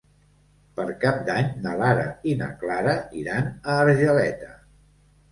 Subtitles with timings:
[0.77, 4.49] Per Cap d'Any na Lara i na Clara iran a Argeleta.